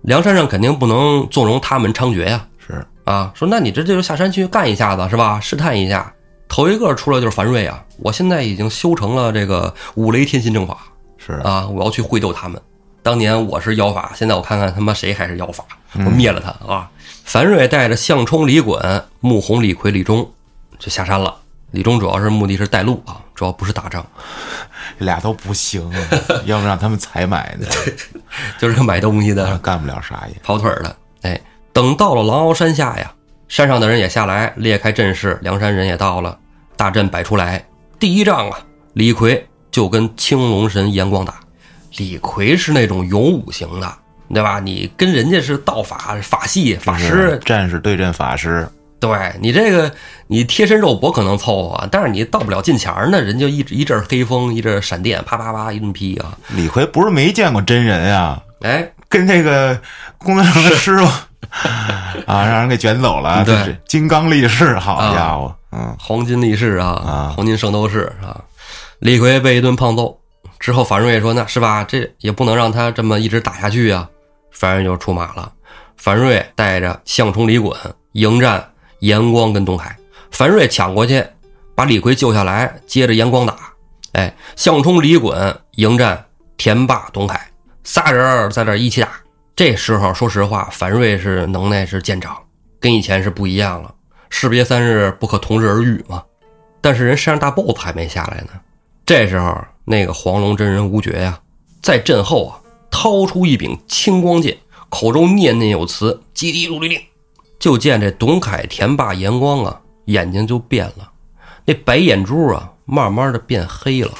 [0.00, 5.38] 梁山上肯定不能纵容他们猖獗呀，是啊，说那你这就下山去干一下子是吧？
[5.40, 6.12] 试探一下。
[6.52, 7.82] 头一个出来就是樊瑞啊！
[7.96, 10.80] 我现在已经修成了这个五雷天心正法，
[11.16, 12.60] 是啊，我要去会斗他们。
[13.02, 16.90] 当年我是妖法，现在我看看他妈谁还是妖法，我灭了他啊！
[17.24, 20.30] 樊瑞带着项冲、李衮、穆弘、李逵、李忠
[20.78, 21.34] 就下山了。
[21.70, 24.04] 李忠主要是目的是带路啊，主要不是打仗。
[24.98, 26.08] 俩都不行，啊
[26.44, 27.66] 要不让他们采买呢，
[28.60, 30.94] 就是个买东西的，干不了啥也跑腿的。
[31.22, 31.40] 哎，
[31.72, 33.10] 等到了狼凹山下呀，
[33.48, 36.38] 山上的人也下来裂开阵势，梁山人也到了。
[36.82, 37.64] 大阵摆出来，
[38.00, 38.58] 第一仗啊，
[38.94, 41.34] 李逵就跟青龙神严光打。
[41.96, 43.88] 李逵是那种勇武型的，
[44.34, 44.58] 对吧？
[44.58, 48.68] 你跟人家是道法法系法师，战士对阵法师。
[48.98, 49.92] 对你这个，
[50.26, 56.36] 你贴身肉搏可能凑合，但是你到不了近前呢，人就一一阵黑风，一阵闪电，啪啪啪一顿劈啊。
[56.48, 59.80] 李逵不是没见过真人啊，哎，跟这个
[60.18, 61.08] 工作上的师傅
[62.26, 63.44] 啊，让人给卷走了。
[63.44, 65.54] 对，金刚力士，好家伙！
[65.70, 68.40] 嗯，黄金力士啊，啊黄金圣斗士啊，
[69.00, 70.18] 李逵被一顿胖揍
[70.58, 71.84] 之后，樊瑞说：“那是吧？
[71.84, 74.08] 这也不能让他这么一直打下去啊。”
[74.52, 75.50] 樊瑞就出马了，
[75.96, 77.74] 樊瑞带着项冲、李衮
[78.12, 78.64] 迎战
[79.00, 79.96] 严光跟东海。
[80.30, 81.24] 樊瑞抢过去，
[81.74, 83.56] 把李逵救下来，接着严光打。
[84.12, 86.24] 哎，项冲、李衮迎战
[86.56, 87.50] 田霸、东海，
[87.82, 89.08] 仨人在这一起打。
[89.54, 92.36] 这时候说实话，樊瑞是能耐是见长，
[92.80, 93.94] 跟以前是不一样了。
[94.30, 96.22] 士别三日，不可同日而语嘛。
[96.80, 98.48] 但是人山上大 boss 还没下来呢。
[99.04, 101.38] 这时候，那个黄龙真人吴觉呀，
[101.82, 102.58] 在阵后啊，
[102.90, 104.56] 掏出一柄青光剑，
[104.88, 107.00] 口中念念有词，急急如律令。
[107.58, 111.12] 就见这董凯、田霸、严光啊，眼睛就变了，
[111.64, 114.10] 那白眼珠啊，慢慢的变黑了，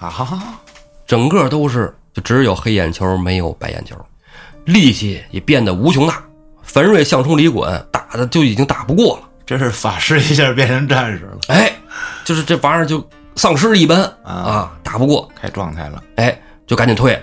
[0.00, 0.58] 啊，
[1.06, 3.94] 整个都是就只有黑眼球，没有白眼球，
[4.64, 6.22] 力气也变得无穷大。
[6.62, 9.22] 樊瑞向冲李衮，打的就已经打不过了。
[9.44, 11.72] 这是法师一下变成战士了，哎，
[12.24, 16.00] 就是这玩意儿就丧尸一般啊啊，打不过，开状态了。
[16.14, 17.20] 哎，就赶紧退。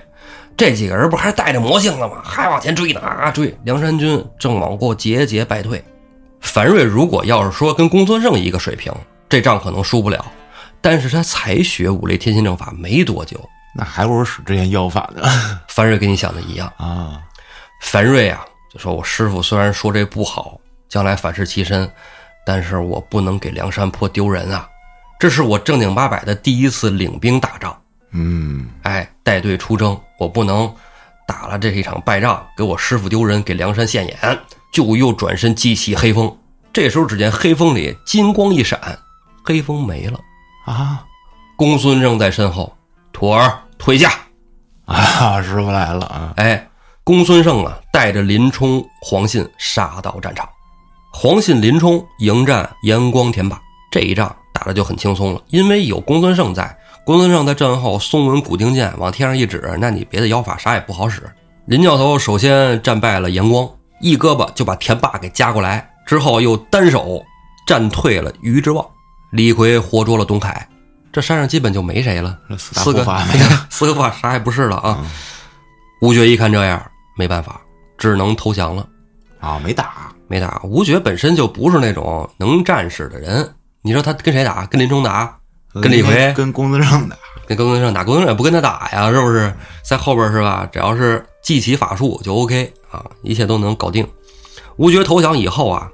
[0.58, 2.16] 这几个人不还带着魔性了吗？
[2.24, 3.32] 还往前追呢啊！
[3.32, 5.82] 追梁山军正往过节节败退。
[6.42, 8.92] 樊瑞如果要是说跟公孙胜一个水平，
[9.30, 10.26] 这仗可能输不了。
[10.82, 13.40] 但是他才学五雷天心正法没多久，
[13.74, 15.24] 那还不如使之前妖法呢
[15.70, 16.70] 樊瑞跟你想的一样。
[16.78, 17.22] 啊！
[17.82, 20.60] 樊瑞啊，就说我师傅虽然说这不好，
[20.90, 21.90] 将来反噬其身，
[22.46, 24.68] 但是我不能给梁山泊丢人啊！
[25.20, 27.76] 这是我正经八百的第一次领兵打仗。
[28.12, 30.74] 嗯，哎，带队出征，我不能
[31.28, 34.40] 打了这一场败仗，给我师傅丢人，给梁山现眼，
[34.72, 36.36] 就又转身激起黑风。
[36.72, 38.80] 这时候，只见黑风里金光一闪，
[39.44, 40.20] 黑风没了。
[40.66, 41.04] 啊
[41.56, 42.78] 公孙正在身后，
[43.12, 44.12] 徒儿退下。
[44.86, 45.42] 啊！
[45.42, 46.34] 师傅来了啊！
[46.38, 46.70] 哎，
[47.08, 50.46] 公孙胜啊，带着林冲、黄信杀到战场。
[51.10, 53.58] 黄信、林冲迎战严光、田霸，
[53.90, 56.78] 这一仗打的就很轻松了，因为有公孙胜在。
[57.06, 61.24] 公孙胜在阵后松稳古丁剑往天上一指，那你别的妖法啥也不好使。
[61.66, 63.66] 林教头首先战败了严光，
[64.02, 67.24] 一胳膊就把田霸给夹过来，之后又单手
[67.66, 68.86] 战退了于之望，
[69.32, 70.68] 李逵活捉了董凯，
[71.14, 72.38] 这山上基本就没谁了。
[72.58, 73.06] 四个
[73.72, 74.98] 四个法啥也不是了啊！
[75.02, 75.10] 嗯
[76.00, 76.80] 吴觉一看这样，
[77.18, 77.60] 没办法，
[77.98, 78.88] 只能投降了。
[79.40, 83.48] 啊，没打没打，吴觉本身就不是那种能战士的人。
[83.82, 84.66] 你说他跟谁打？
[84.68, 85.38] 跟林冲打？
[85.82, 88.04] 跟李逵跟公孙胜打跟公孙胜打？
[88.04, 89.54] 公孙胜也不跟他打呀，是不是？
[89.84, 90.68] 在后边是吧？
[90.72, 94.08] 只要是记起法术就 OK 啊，一切都能搞定。
[94.78, 95.90] 吴觉投降以后啊，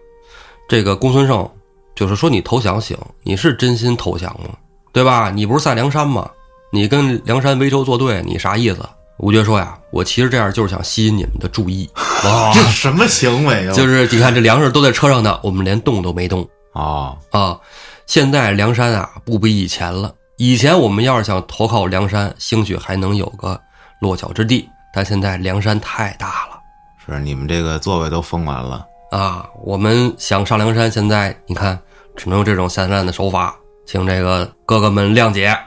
[0.69, 1.49] 这个公孙胜
[1.95, 4.55] 就是说你投降行，你是真心投降吗？
[4.93, 5.29] 对吧？
[5.29, 6.29] 你不是在梁山吗？
[6.71, 8.87] 你跟梁山为仇作对，你啥意思？
[9.19, 11.89] 吴觉说呀，我其实这样就是想吸引你们的注意
[12.25, 13.71] 哇， 这什么行为啊？
[13.75, 17.57] 就是你看这粮食都在车上呢，我们连动都没动啊，啊。
[18.05, 23.59] 现在梁山啊不比以前了，以前我们要是想投靠梁山，兴许还能有个
[24.01, 26.59] 落脚之地，但现在梁山太大了。
[27.05, 31.79] 是你们这个座位都封完了啊，我们想上梁山，现在你看
[32.15, 35.57] 只能用这种下三滥的手法，请这个哥哥们谅解。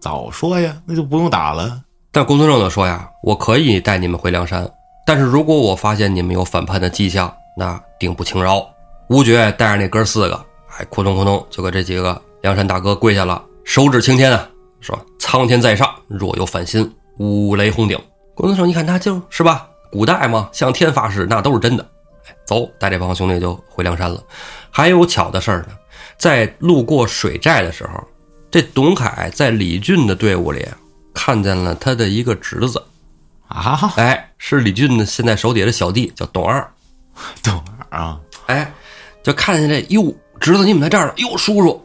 [0.00, 1.80] 早说呀，那就不用打了。
[2.16, 4.66] 但公孙胜就说呀，我可以带你们回梁山，
[5.04, 8.66] 但是如果我发现你们有反叛的迹象，那定不轻饶。
[9.10, 10.46] 吴觉带着那哥四个，
[10.78, 14.48] 哎，扑通扑通就给这几个梁山大哥跪下了，手指青天啊，
[14.80, 18.00] 说苍天在上，若有反心，五雷轰顶。
[18.34, 21.86] 公孙胜一看，他就是吧，古代嘛，向天发誓，那都是真的。
[22.46, 24.18] 走，带这帮兄弟就回梁山了。
[24.70, 25.74] 还有巧的事儿呢，
[26.16, 28.02] 在路过水寨的时候，
[28.50, 30.66] 这董凯在李俊的队伍里
[31.16, 32.80] 看见了他的一个侄子，
[33.48, 36.70] 啊，哎，是李俊的现在手底下的小弟，叫董二。
[37.42, 37.54] 董
[37.88, 38.20] 二啊？
[38.48, 38.70] 哎，
[39.22, 41.14] 就看见这哟，侄子你怎么在这儿了？
[41.16, 41.82] 哟，叔叔，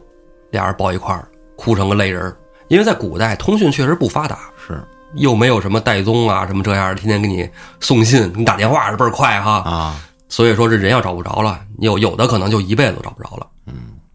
[0.50, 2.36] 俩人抱一块儿，哭成个泪人儿。
[2.68, 7.48] 因为在古代通讯确实不发达，是又没有什么代宗啊什么这样的，天天给你
[7.80, 9.62] 送信，给你打电话是倍儿快哈。
[9.62, 13.46] 啊，所以说这人要找不着了，有有的可能就一辈子都找不着了。
[13.66, 13.74] 嗯，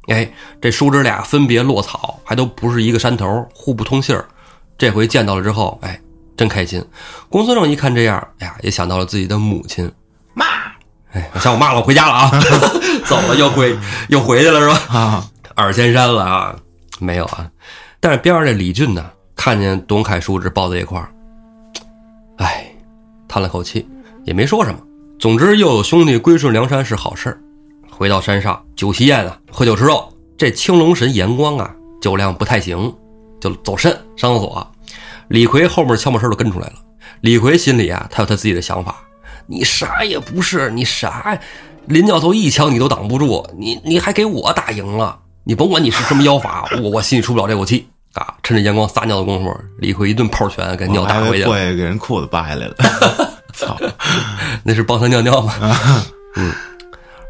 [0.10, 4.28] 哎，这叔侄俩分别落草，还都不是一个山头，互不通信儿。
[4.78, 6.00] 这回见到了之后，哎，
[6.36, 6.84] 真开心。
[7.30, 9.92] 公孙胜一看这样，哎呀，也想到了自己的母亲。
[10.34, 10.46] 妈
[11.14, 12.32] 哎，想我妈了，我回家了啊，
[13.06, 13.76] 走了又回
[14.10, 15.00] 又回去了是吧？
[15.00, 16.56] 啊，二仙山了啊？
[17.00, 17.50] 没有啊。
[18.00, 21.10] 但是边上这李俊呢，看见董凯叔侄抱在一块儿，
[22.38, 22.72] 哎，
[23.28, 23.88] 叹了口气，
[24.24, 24.80] 也没说什么。
[25.20, 27.42] 总之，又有兄弟归顺梁山是好事儿。
[27.90, 30.08] 回到山上，酒席宴啊，喝酒吃肉。
[30.38, 32.94] 这青龙神严光啊，酒量不太行，
[33.40, 34.72] 就走肾上厕所。
[35.28, 36.74] 李逵后面悄没声的跟出来了。
[37.22, 38.96] 李逵心里啊，他有他自己的想法。
[39.46, 41.40] 你啥也不是，你啥呀？
[41.86, 45.18] 林教头一枪你都挡不住，你你还给我打赢了。
[45.44, 48.36] 你甭管你是什么妖法，我我心里出不了这口气啊！
[48.44, 51.48] 趁着阳光撒尿的功夫，李逵一顿炮拳给尿打回去了。
[51.48, 52.76] 过去给人裤子扒下来了。
[53.54, 53.78] 操！
[54.64, 55.54] 那是帮他尿尿吗？
[56.36, 56.54] 嗯，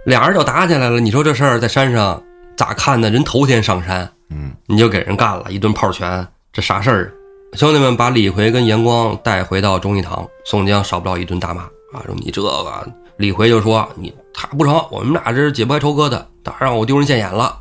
[0.06, 1.00] 俩人就打起来了。
[1.00, 2.22] 你说这事儿在山上
[2.58, 3.10] 咋看呢？
[3.12, 7.14] 人头天上山，嗯，你就给人干了一顿炮拳，这啥事儿？
[7.54, 11.62] 兄弟们把李逵跟严光带回到忠义堂，宋江少不了一顿大骂。
[11.94, 17.58] 啊，说你这个李逵就说你他不成，我们俩这是解不开仇疙瘩，他让我丢人现眼了。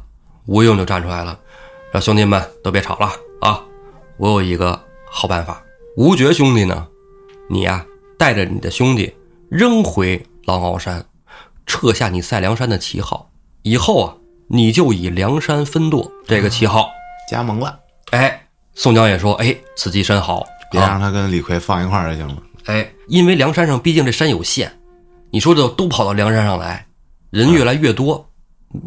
[0.46, 1.38] 吴用就站出来了，
[1.92, 3.62] 说兄弟们都别吵了啊，
[4.16, 5.62] 我有一个好办法。
[5.96, 6.86] 吴觉兄弟呢，
[7.48, 7.86] 你呀
[8.18, 9.14] 带着你的兄弟
[9.48, 11.04] 扔回狼坳山，
[11.64, 13.30] 撤下你赛梁山的旗号，
[13.62, 14.14] 以后啊
[14.48, 16.88] 你就以梁山分舵这个旗号。
[17.28, 17.76] 加盟了，
[18.12, 18.40] 哎，
[18.74, 22.40] 宋江也说，哎，此计甚好，啊别让他跟李逵放一块儿就行了。
[22.66, 24.70] 哎，因为梁山上毕竟这山有限，
[25.30, 26.86] 你说这都跑到梁山上来，
[27.30, 28.24] 人越来越多，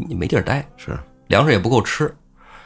[0.07, 2.15] 你没地儿待，是，粮食也不够吃，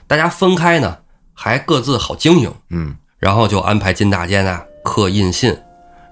[0.06, 0.96] 大家分开呢，
[1.34, 2.54] 还各自好经营。
[2.70, 5.58] 嗯，然后就安排金大坚啊刻印信，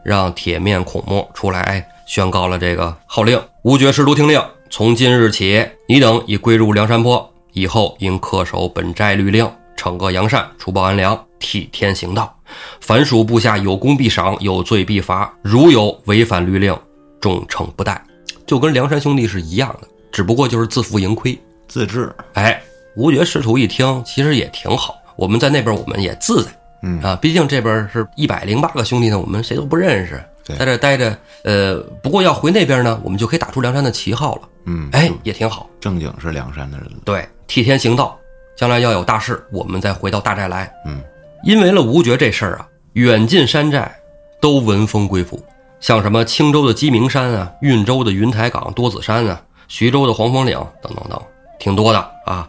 [0.04, 3.40] 让铁面孔目出来哎宣告了这个号令。
[3.64, 12.34] 吴觉师徒听令，从今日起，你等已归入梁山泊，以后应恪守本寨律令，惩恶扬善，除暴安良，替天行道。
[12.80, 15.32] 凡属部下有功必赏，有罪必罚。
[15.42, 16.74] 如有违反律令，
[17.20, 18.02] 重惩不贷。
[18.48, 21.38] 就跟梁山兄弟是一样的，只不过就是自负盈亏。
[21.68, 22.62] 自治，哎，
[22.96, 24.96] 吴觉师徒一听，其实也挺好。
[25.18, 26.52] 我们在那边我们也自在，
[26.84, 30.24] 嗯啊，毕竟这边是一百零八个兄弟呢，我们谁都不认识，对
[30.58, 31.18] 在这待着。
[31.44, 34.42] 呃，不过要回那边呢，我们就可以打出梁山的旗号了。
[34.66, 35.68] 嗯，哎，也挺好。
[35.80, 36.98] 正经是梁山的人了。
[37.04, 38.18] 对，替天行道，
[38.56, 40.72] 将来要有大事，我们再回到大寨来。
[40.86, 41.02] 嗯，
[41.44, 43.92] 因为了吴觉这事儿啊，远近山寨
[44.40, 45.44] 都闻风归附，
[45.80, 51.20] 像什么青州的鸡鸣山啊，运州的云台岗、多子山啊，徐州的黄风岭等等等，
[51.60, 52.48] 挺多的啊，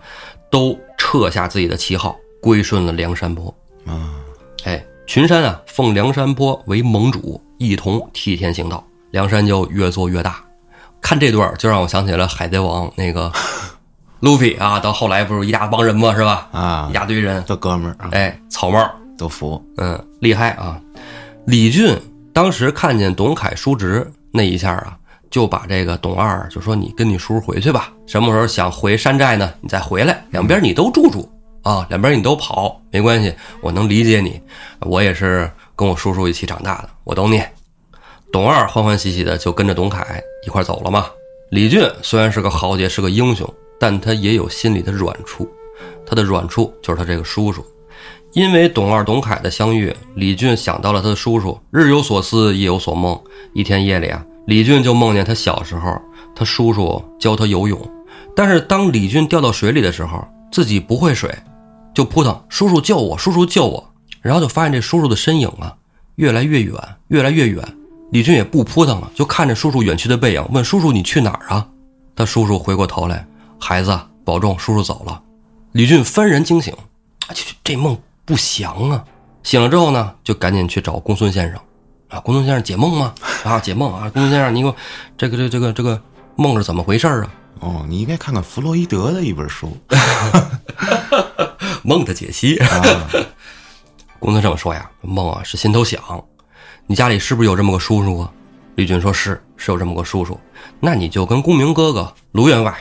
[0.51, 3.55] 都撤下自己的旗号，归顺了梁山泊。
[3.87, 4.22] 啊，哎，
[5.13, 10.43] 群山啊，奉梁山泊为盟主，一同替天行道，梁山就越做越大。
[11.03, 13.31] 看这段就让我想起了《海贼王》那个
[14.21, 16.49] 路飞啊，到后来不是一大帮人吗，是吧？
[16.53, 19.63] 啊一，大堆人，这哥们儿啊，哎，草帽，都服。
[19.77, 20.81] 嗯，厉害啊！
[21.45, 21.95] 李俊
[22.33, 24.97] 当时看见董凯叔侄那一下啊，
[25.31, 29.53] 就把这个董二就说：“你跟你叔回去吧，什么时候想回山寨呢？
[29.61, 31.31] 你再回来，两边你都住住
[31.63, 34.41] 啊，两边你都跑没关系，我能理解你，
[34.81, 37.43] 我也是跟我叔叔一起长大的，我懂你。”
[38.33, 41.07] 董二欢欢喜喜的就跟着董凯一块走了嘛。
[41.51, 43.47] 李俊虽然是个豪杰，是个英雄，
[43.79, 45.47] 但他也有心里的软处，
[46.07, 47.63] 他的软处就是他这个叔叔。
[48.33, 53.21] 因为董二、董凯的相遇，李俊想到了他的叔叔，日有所思，夜有所梦。
[53.53, 55.95] 一天夜里啊，李俊就梦见他小时候，
[56.35, 57.79] 他叔叔教他游泳，
[58.35, 61.31] 但是当李俊掉到水里的时候，自己不会水，
[61.95, 65.75] 就扑腾，叔叔救我，叔叔救我，然后就发现这叔叔的身影啊，
[66.17, 66.75] 越来越远，
[67.09, 67.63] 越来越远。
[68.11, 71.67] 李俊也不扑腾了，就看着叔叔远去的背影，问叔叔：“你去哪儿啊？”
[72.15, 73.27] 他叔叔回过头来
[73.59, 75.23] ：“孩子，保重，叔叔走了。”
[75.73, 79.03] 李俊幡然惊醒，啊，这这梦不祥啊！
[79.43, 81.59] 醒了之后呢，就赶紧去找公孙先生，
[82.09, 83.15] 啊，公孙先生解梦吗？
[83.45, 84.77] 啊，解梦啊，公孙先生，你给我
[85.17, 85.99] 这个这这个这个
[86.37, 87.35] 梦是怎么回事啊？
[87.61, 89.75] 哦，你应该看看弗洛伊德的一本书
[91.83, 92.57] 梦的解析。
[92.59, 93.09] 啊。
[94.19, 96.01] 公孙这么说呀，梦啊是心头想，
[96.87, 98.31] 你家里是不是有这么个叔叔啊？
[98.77, 100.39] 李俊说是，是有这么个叔叔。
[100.79, 102.73] 那你就跟公明哥哥卢员外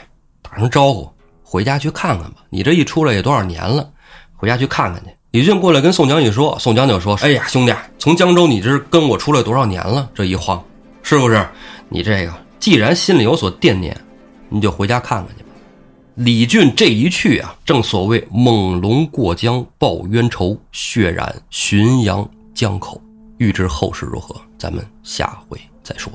[0.41, 1.11] 打声招呼，
[1.43, 2.43] 回家去看看吧。
[2.49, 3.89] 你这一出来也多少年了，
[4.35, 5.09] 回家去看看去。
[5.31, 10.09] 李俊过来跟宋江一说，宋江就说：“哎呀，兄弟，从江州你这跟我出来多少年了？
[10.13, 10.63] 这一晃，
[11.01, 11.43] 是不是？
[11.89, 13.99] 你这个既然心里有所惦念，
[14.47, 15.49] 你就回家看看去吧。”
[16.15, 23.01] 李俊这一去啊正所谓猛龙过江报冤仇血染浔阳江口。
[23.37, 26.11] 预知后事如何咱们下回再说。